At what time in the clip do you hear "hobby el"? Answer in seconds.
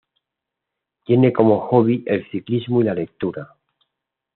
1.59-2.27